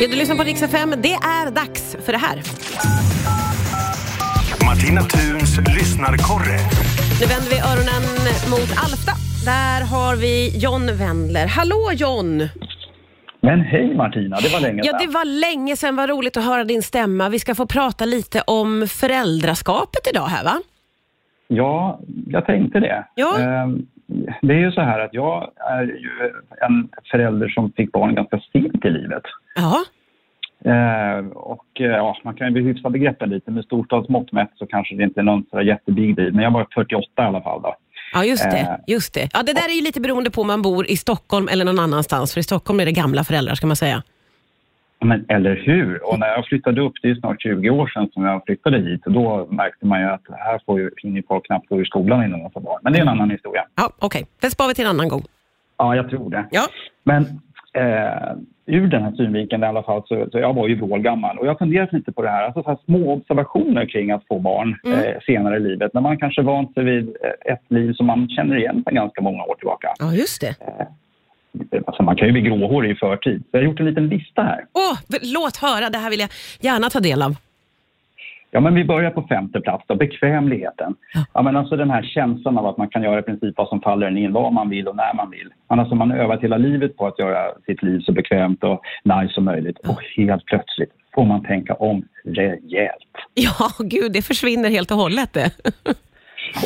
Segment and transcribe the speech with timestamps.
[0.00, 0.90] Ja, du lyssnar på Rix FM.
[1.02, 2.36] Det är dags för det här.
[4.66, 6.58] Martina Thuns lyssnarkorre.
[7.20, 8.04] Nu vänder vi öronen
[8.52, 9.12] mot Alfta.
[9.52, 10.34] Där har vi
[10.64, 11.46] John Wendler.
[11.46, 12.42] Hallå John!
[13.40, 15.00] Men hej Martina, det var länge Ja, sedan.
[15.06, 15.96] det var länge sedan.
[15.96, 17.28] Vad roligt att höra din stämma.
[17.28, 20.56] Vi ska få prata lite om föräldraskapet idag här va?
[21.48, 23.04] Ja, jag tänkte det.
[23.14, 23.38] Ja.
[23.40, 23.86] Ehm,
[24.42, 26.32] Det är ju så här att jag är ju
[26.68, 29.22] en förälder som fick barn ganska sent i livet.
[29.54, 29.84] Ja,
[30.66, 33.50] Ehm, Och eh, ja, man kan ju hyfsa begreppen lite.
[33.50, 36.32] Med storstadsmått mätt så kanske det inte är någon så där jättebig deal.
[36.32, 37.74] Men jag var 48 i alla fall då.
[38.12, 38.50] ja just Eh.
[38.52, 38.80] det.
[38.86, 39.28] Just det.
[39.32, 41.78] Ja, det där är ju lite beroende på om man bor i Stockholm eller någon
[41.78, 42.32] annanstans.
[42.32, 44.02] För i Stockholm är det gamla föräldrar ska man säga.
[45.00, 46.04] Men eller hur?
[46.12, 49.02] Och när jag flyttade upp, det är snart 20 år sedan som jag flyttade hit,
[49.06, 52.40] då märkte man ju att här får ju hinner folk knappt gå i skolan innan
[52.40, 52.80] de får barn.
[52.82, 53.64] Men det är en annan historia.
[53.74, 54.26] Ja, okej.
[54.40, 55.22] Det spar vi till en annan gång.
[55.78, 56.44] Ja, jag tror det.
[56.50, 56.62] Ja.
[57.04, 57.40] Men
[57.74, 58.32] eh,
[58.66, 61.58] ur den här synvinkeln i alla fall, så, så jag var ju vrålgammal och jag
[61.58, 64.98] funderat lite på det här, alltså så här små observationer kring att få barn Mm.
[64.98, 68.28] eh, senare i livet, när man kanske vant sig vid eh, ett liv som man
[68.28, 69.88] känner igen sedan ganska många år tillbaka.
[69.98, 70.54] Ja, just det.
[71.86, 73.40] Alltså man kan ju bli gråhårig i förtid.
[73.42, 74.64] Så jag har gjort en liten lista här.
[74.72, 74.98] Åh,
[75.34, 75.90] låt höra.
[75.90, 76.28] Det här vill jag
[76.60, 77.36] gärna ta del av.
[78.54, 80.94] Ja, men vi börjar på femte plats då, bekvämligheten.
[81.14, 81.24] Ja.
[81.34, 83.80] Ja, men alltså den här känslan av att man kan göra i princip vad som
[83.80, 85.48] faller en in, vad man vill och när man vill.
[85.70, 88.80] Men Alltså man har övat hela livet på att göra sitt liv så bekvämt och
[89.04, 89.78] nice som möjligt.
[89.78, 93.12] Och helt plötsligt får man tänka om rejält.
[93.34, 95.50] Ja, gud, det försvinner helt och hållet det.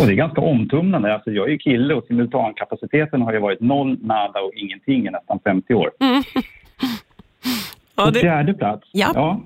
[0.00, 1.14] Och det är ganska omtumlande.
[1.14, 5.10] Alltså jag är ju kille och simultankapaciteten har ju varit noll, nada och ingenting i
[5.10, 5.90] nästan 50 år.
[5.98, 6.22] Ja,
[8.04, 8.20] På det...
[8.20, 8.88] fjärde plats.
[8.92, 9.40] Ja.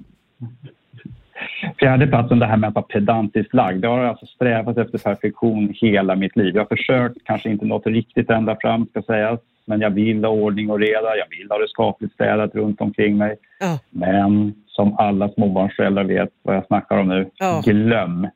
[1.79, 3.85] Fjärde platsen, det här med att vara pedantiskt lagd.
[3.85, 6.55] Jag har alltså strävat efter perfektion hela mitt liv.
[6.55, 9.41] Jag har försökt, kanske inte nått riktigt ända fram ska sägas.
[9.65, 11.17] Men jag vill ha ordning och reda.
[11.17, 13.37] Jag vill ha det skapligt städat runt omkring mig.
[13.61, 13.79] Ja.
[13.91, 17.31] Men som alla småbarnsföräldrar vet vad jag snackar om nu.
[17.39, 17.63] Ja.
[17.65, 18.29] Glöm.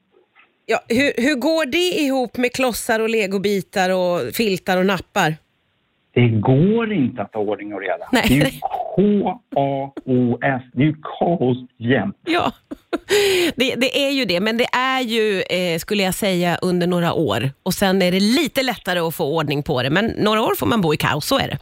[0.66, 5.34] Ja, hur, hur går det ihop med klossar och legobitar och filtar och nappar?
[6.14, 8.08] Det går inte att ha ordning och reda.
[8.12, 8.22] Nej.
[8.28, 8.44] Det är ju
[8.96, 10.62] K-A-O-S.
[10.72, 12.16] Det är ju kaos jämt.
[12.24, 12.52] Ja,
[13.56, 17.12] det, det är ju det, men det är ju, eh, skulle jag säga, under några
[17.12, 17.50] år.
[17.62, 20.66] Och sen är det lite lättare att få ordning på det, men några år får
[20.66, 21.58] man bo i kaos, så är det.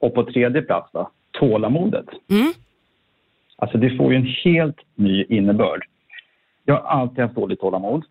[0.00, 2.06] Och på tredje plats då, tålamodet.
[2.30, 2.52] Mm.
[3.56, 5.84] Alltså det får ju en helt ny innebörd.
[6.64, 8.04] Jag har alltid haft dåligt tålamod.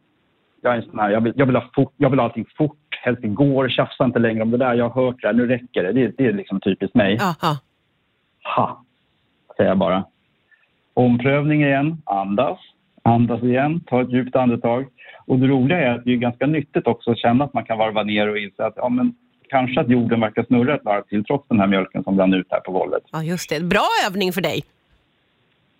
[0.62, 2.46] Jag är en sån här, jag vill, jag vill ha fort, jag vill ha allting
[2.58, 5.48] fort, helst igår, tjafsa inte längre om det där, jag har hört det här, nu
[5.48, 5.92] räcker det.
[5.92, 7.18] Det, det är liksom typiskt mig.
[7.42, 7.58] Ja.
[8.44, 8.84] Ha,
[9.58, 10.04] säger jag bara.
[10.94, 12.60] Omprövning igen, andas,
[13.04, 14.86] andas igen, ta ett djupt andetag.
[15.26, 17.78] Och det roliga är att det är ganska nyttigt också att känna att man kan
[17.78, 19.16] varva ner och inse att ja, men,
[19.50, 22.48] kanske att jorden verkar snurra ett varv till trots den här mjölken som brann ut
[22.50, 23.04] här på golvet.
[23.12, 23.60] ja, just det.
[23.64, 24.64] Bra övning för dig.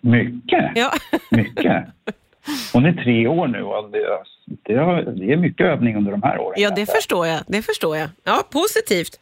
[0.00, 0.90] Mycket, Ja,
[1.30, 1.84] mycket.
[2.72, 3.90] Hon är tre år nu och
[4.64, 4.72] det
[5.32, 6.54] är mycket övning under de här åren.
[6.56, 7.40] ja det förstår jag.
[7.46, 8.08] Det förstår jag.
[8.24, 9.20] Ja, positivt.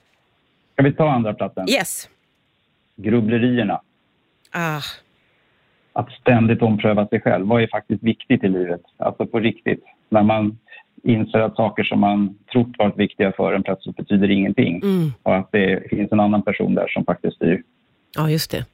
[0.73, 1.69] Ska vi ta andra platsen?
[1.71, 2.09] Yes.
[2.97, 3.81] Grubblerierna.
[4.51, 4.81] Ah,
[5.93, 7.47] Att ständigt ompröva sig själv.
[7.47, 8.81] Vad är faktiskt viktigt i livet?
[8.97, 9.85] Alltså på riktigt.
[10.09, 10.59] När man
[11.03, 14.81] inser att saker som man trott varit viktiga för en plötsligt betyder ingenting.
[14.83, 15.13] mm.
[15.23, 17.63] Och att det finns en annan person där som faktiskt styr.
[18.17, 18.67] Ja, just det.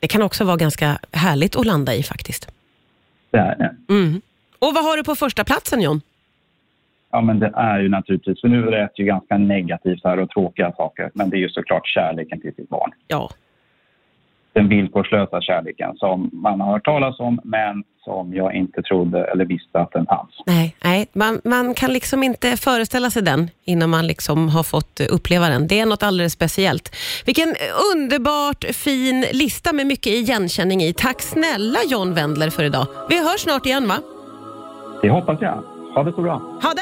[0.00, 2.48] Det kan också vara ganska härligt att landa i faktiskt.
[3.30, 3.94] Det är det.
[3.94, 4.20] Mm.
[4.58, 6.00] Och vad har du på första platsen John?
[7.10, 10.30] Ja, men det är ju naturligtvis, för nu är det ju ganska negativt här och
[10.30, 12.90] tråkiga saker, men det är ju såklart kärleken till sitt barn.
[13.08, 13.30] Ja,
[14.56, 19.44] Den villkorslösa kärleken som man har hört talas om, men som jag inte trodde eller
[19.44, 20.30] visste att den fanns.
[20.46, 21.06] nej, nej.
[21.12, 25.66] Man, man kan liksom inte föreställa sig den innan man liksom har fått uppleva den.
[25.66, 26.96] Det är något alldeles speciellt.
[27.26, 27.54] Vilken
[27.94, 30.92] underbart fin lista med mycket igenkänning i.
[30.92, 32.86] Tack snälla John Wendler för idag.
[33.08, 33.96] Vi hörs snart igen va?
[35.02, 35.62] Det hoppas jag.
[35.94, 36.32] Ha det så bra.
[36.62, 36.74] Ha det!